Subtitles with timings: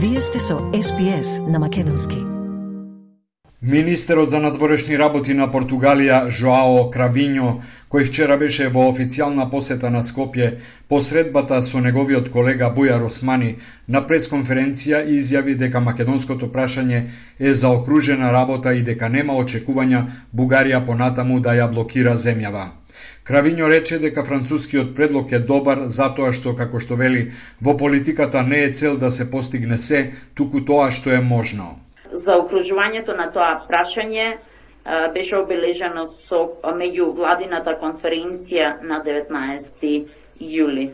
[0.00, 2.16] Вие сте со СПС на Македонски.
[3.62, 7.56] Министерот за надворешни работи на Португалија Жоао Кравиньо,
[7.90, 10.52] кој вчера беше во официјална посета на Скопје,
[10.88, 13.56] посредбата со неговиот колега Бујар Османи
[13.88, 17.02] на пресконференција изјави дека македонското прашање
[17.38, 22.68] е заокружена работа и дека нема очекувања Бугарија понатаму да ја блокира земјава.
[23.28, 27.26] Кравињо рече дека францускиот предлог е добар затоа што, како што вели,
[27.60, 30.00] во политиката не е цел да се постигне се,
[30.34, 31.74] туку тоа што е можно.
[32.12, 34.30] За окружувањето на тоа прашање
[35.12, 36.40] беше обележено со
[36.80, 39.84] меѓу владината конференција на 19
[40.40, 40.88] јули.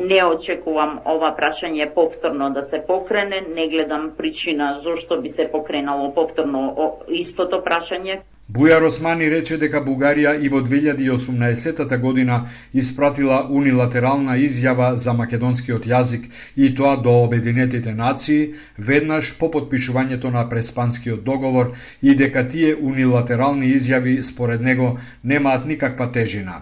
[0.00, 6.08] Не очекувам ова прашање повторно да се покрене, не гледам причина зошто би се покренало
[6.14, 6.64] повторно
[7.08, 8.22] истото прашање.
[8.56, 12.36] Бујар Османи рече дека Бугарија и во 2018 година
[12.82, 16.22] испратила унилатерална изјава за македонскиот јазик
[16.56, 18.54] и тоа до Обединетите нации
[18.90, 24.88] веднаш по подпишувањето на Преспанскиот договор и дека тие унилатерални изјави според него
[25.24, 26.56] немаат никаква тежина.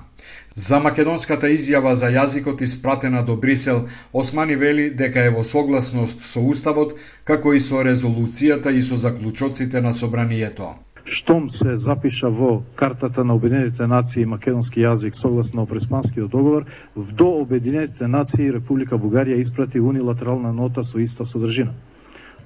[0.56, 6.42] За македонската изјава за јазикот испратена до Брисел, Османи вели дека е во согласност со
[6.42, 10.74] Уставот, како и со резолуцијата и со заклучоците на собранието
[11.06, 16.64] штом се запиша во картата на Обединетите нации македонски јазик согласно Преспанскиот договор,
[16.96, 21.72] до Обединетите нации Република Бугарија испрати унилатерална нота со иста содржина.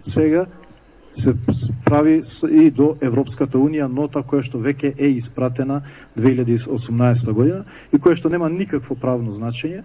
[0.03, 0.47] Сега
[1.17, 1.35] се
[1.85, 5.83] прави и до Европската Унија нота која што веќе е испратена
[6.17, 9.83] 2018 година и која што нема никакво правно значење,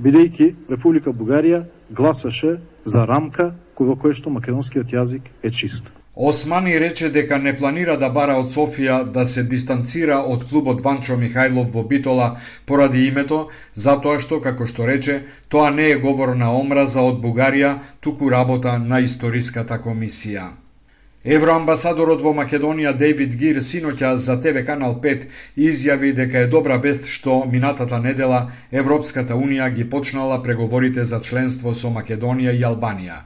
[0.00, 5.90] бидејќи Република Бугарија гласаше за рамка во која што македонскиот јазик е чист.
[6.14, 11.16] Османи рече дека не планира да бара од Софија да се дистанцира од клубот Ванчо
[11.16, 12.26] Михајлов во Битола
[12.66, 13.38] поради името,
[13.74, 18.78] затоа што, како што рече, тоа не е говор на омраза од Бугарија, туку работа
[18.78, 20.50] на историската комисија.
[21.22, 25.20] Евроамбасадорот во Македонија Дейвид Гир синоќа за ТВ Канал 5
[25.66, 28.40] изјави дека е добра вест што минатата недела
[28.80, 33.20] Европската Унија ги почнала преговорите за членство со Македонија и Албанија.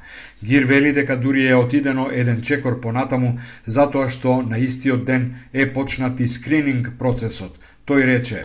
[0.45, 5.73] Гир вели дека дури е отидено еден чекор понатаму затоа што на истиот ден е
[5.73, 7.57] почнат и скрининг процесот.
[7.89, 8.45] Тој рече: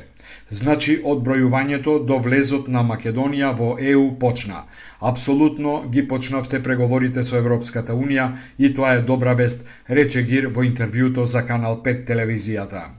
[0.51, 4.63] Значи, одбројувањето до влезот на Македонија во ЕУ почна.
[5.11, 10.63] Апсолутно ги почнавте преговорите со Европската Унија и тоа е добра вест, рече Гир во
[10.63, 12.89] интервјуто за Канал 5 телевизијата.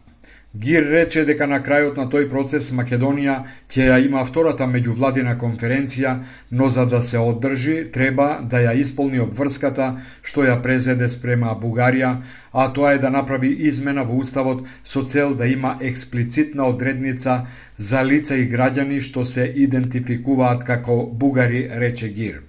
[0.55, 3.37] Гир рече дека на крајот на тој процес Македонија
[3.75, 6.13] ќе ја има втората меѓувладина конференција,
[6.51, 9.87] но за да се одржи треба да ја исполни обврската
[10.21, 12.13] што ја презеде спрема Бугарија,
[12.53, 17.41] а тоа е да направи измена во уставот со цел да има експлицитна одредница
[17.79, 22.43] за лица и граѓани што се идентификуваат како бугари, рече Гир.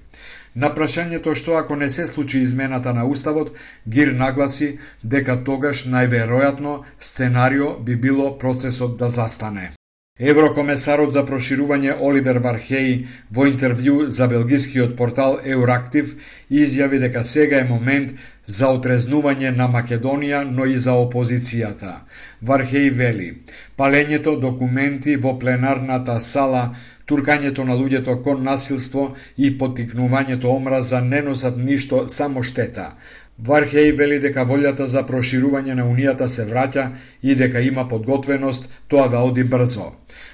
[0.56, 3.54] На прашањето што ако не се случи измената на Уставот,
[3.90, 4.68] Гир нагласи
[5.16, 9.72] дека тогаш најверојатно сценарио би било процесот да застане.
[10.32, 12.92] Еврокомесарот за проширување Оливер Вархеј
[13.38, 16.12] во интервју за белгискиот портал Еурактив
[16.64, 18.12] изјави дека сега е момент
[18.60, 21.96] за отрезнување на Македонија, но и за опозицијата.
[22.52, 23.30] Вархеј вели,
[23.78, 26.64] палењето документи во пленарната сала
[27.06, 29.04] туркањето на луѓето кон насилство
[29.38, 32.96] и поттикнувањето омраза не носат ништо, само штета.
[33.42, 36.84] Вархеј вели дека волјата за проширување на Унијата се враќа
[37.24, 39.88] и дека има подготвеност тоа да оди брзо.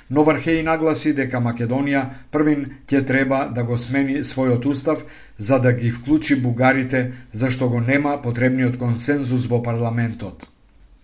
[0.10, 5.06] Но Вархеј нагласи дека Македонија првин ќе треба да го смени својот устав
[5.38, 10.48] за да ги вклучи бугарите, зашто го нема потребниот консензус во парламентот.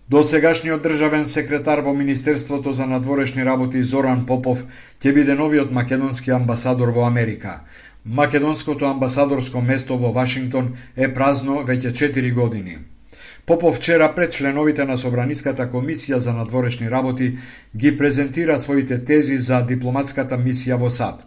[0.08, 4.60] До сегашниот државен секретар во Министерството за надворешни работи Зоран Попов
[5.02, 7.54] ќе биде новиот македонски амбасадор во Америка.
[8.04, 12.78] Македонското амбасадорско место во Вашингтон е празно веќе 4 години.
[13.46, 17.32] Попов вчера пред членовите на Собраниската комисија за надворешни работи
[17.76, 21.26] ги презентира своите тези за дипломатската мисија во САД.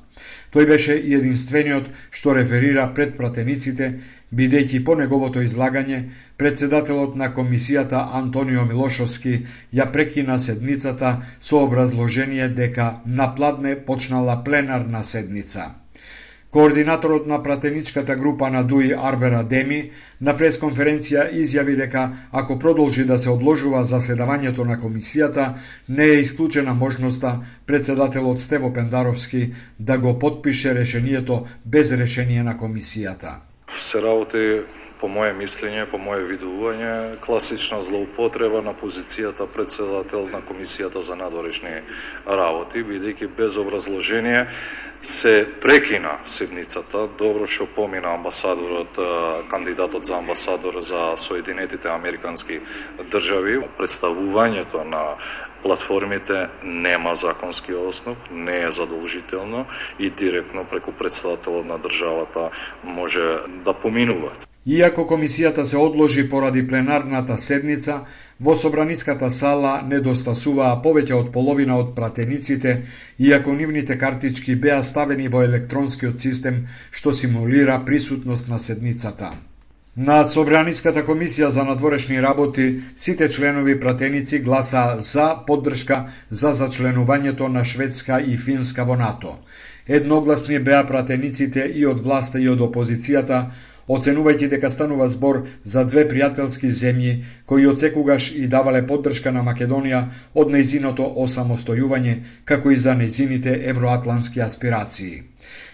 [0.52, 3.90] Тој беше и единствениот што реферира пред пратениците,
[4.34, 6.00] бидејќи по неговото излагање,
[6.38, 9.36] председателот на комисијата Антонио Милошовски
[9.74, 12.90] ја прекина седницата со образложение дека
[13.22, 15.70] напладне почнала пленарна седница.
[16.52, 19.92] Координаторот на пратеничката група на ДУИ Арбера Деми
[20.22, 25.54] на пресконференција изјави дека ако продолжи да се одложува заседавањето на комисијата,
[25.90, 27.36] не е исклучена можноста
[27.66, 29.44] председателот Стево Пендаровски
[29.80, 33.36] да го подпише решението без решение на комисијата.
[33.70, 34.62] Се работи
[35.00, 36.94] по моје мислење, по моје видување,
[37.24, 41.82] класична злоупотреба на позицијата председател на Комисијата за надворешни
[42.28, 44.48] работи, бидејќи без образложение
[45.02, 47.08] се прекина седницата.
[47.18, 49.00] Добро што помина амбасадорот,
[49.52, 52.60] кандидатот за амбасадор за Соединетите Американски
[53.12, 53.62] држави.
[53.78, 55.16] Представувањето на
[55.64, 59.66] платформите нема законски основ, не е задолжително
[60.00, 62.50] и директно преку председателот на државата
[62.84, 64.32] може да поминува.
[64.68, 68.02] Иако комисијата се одложи поради пленарната седница,
[68.40, 72.74] во собраниската сала недостасуваа повеќе од половина од пратениците,
[73.20, 79.32] иако нивните картички беа ставени во електронскиот систем што симулира присутност на седницата.
[79.98, 82.68] На Собраниската комисија за надворешни работи
[82.98, 85.98] сите членови пратеници гласаа за поддршка
[86.30, 89.34] за зачленувањето на Шведска и Финска во НАТО.
[89.88, 93.42] Едногласни беа пратениците и од власта и од опозицијата,
[93.96, 95.40] оценувајќи дека станува збор
[95.74, 97.14] за две пријателски земји
[97.46, 100.04] кои од секогаш и давале поддршка на Македонија
[100.34, 102.16] од нејзиното осамостојување,
[102.46, 105.24] како и за нејзините евроатлански аспирации.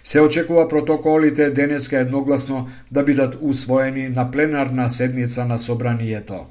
[0.04, 6.46] Се очекува протоколите денеска едногласно да бидат усвоени на пленарна седница на Собранието.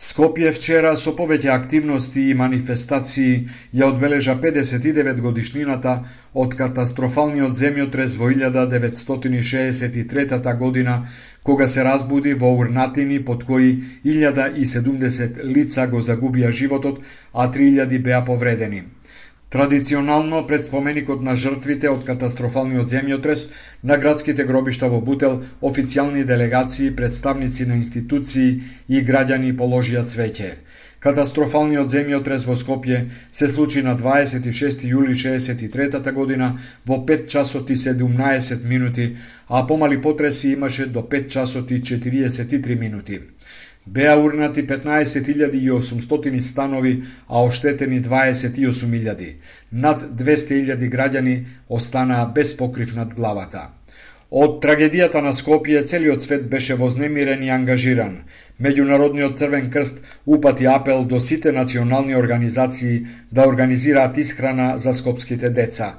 [0.00, 3.32] Скопје вчера со повеќе активности и манифестации
[3.80, 5.92] ја одбележа 59 годишнината
[6.44, 10.94] од катастрофалниот земјотрес во 1963 година,
[11.50, 13.68] кога се разбуди во урнатини под кои
[14.06, 16.96] 1070 лица го загубија животот,
[17.34, 18.82] а 3000 беа повредени.
[19.50, 23.48] Традиционално пред споменикот на жртвите од катастрофалниот земјотрес
[23.82, 28.52] на градските гробишта во Бутел, официјални делегации, представници на институции
[28.88, 30.52] и граѓани положија цвеќе.
[31.00, 33.00] Катастрофалниот земјотрес во Скопје
[33.40, 36.52] се случи на 26 јули 63 година
[36.86, 39.16] во 5 часот и 17 минути,
[39.48, 43.20] а помали потреси имаше до 5 часот и 43 минути.
[43.86, 49.34] Беа урнати 15.800 станови, а оштетени 28.000.
[49.72, 53.70] Над 200.000 граѓани останаа без покрив над главата.
[54.30, 58.12] Од трагедијата на Скопје целиот свет беше вознемирен и ангажиран.
[58.62, 65.94] Меѓународниот Црвен крст упати апел до сите национални организации да организираат исхрана за скопските деца.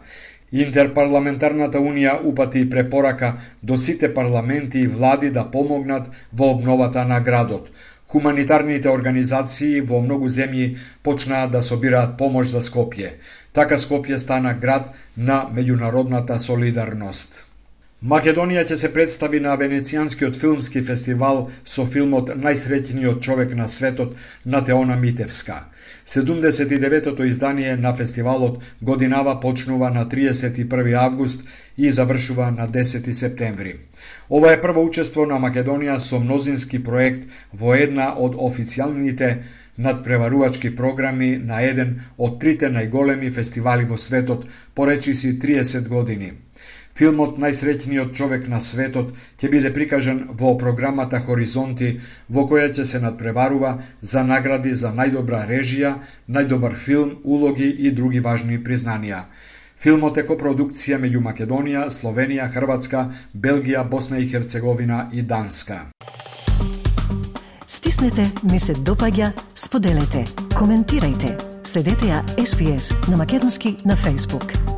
[0.52, 3.34] Интерпарламентарната унија упати препорака
[3.64, 7.70] до сите парламенти и влади да помогнат во обновата на градот.
[8.08, 10.66] Хуманитарните организации во многу земји
[11.04, 13.14] почнаа да собираат помош за Скопје.
[13.54, 17.46] Така Скопје стана град на меѓународната солидарност.
[18.10, 21.42] Македонија ќе се представи на Венецијанскиот филмски фестивал
[21.74, 24.16] со филмот Најсреќниот човек на светот
[24.56, 25.58] на Теона Митевска.
[26.14, 31.46] 79-тото издание на фестивалот годинава почнува на 31 август
[31.78, 33.76] и завршува на 10 септември.
[34.30, 39.36] Ова е прво учество на Македонија со мнозински проект во една од официјалните
[39.78, 46.34] надпреварувачки програми на еден од трите најголеми фестивали во светот, поречиси 30 години.
[46.98, 51.94] Филмот Најсреќниот човек на светот ќе биде прикажан во програмата Хоризонти,
[52.30, 55.96] во која ќе се надпреварува за награди за најдобра режија,
[56.28, 59.24] најдобар филм, улоги и други важни признанија.
[59.82, 65.88] Филмот е копродукција меѓу Македонија, Словенија, Хрватска, Белгија, Босна и Херцеговина и Данска.
[67.66, 71.34] Стиснете, ми се допаѓа, споделете, коментирајте.
[71.64, 74.71] Следете ја SPS на Македонски на Facebook.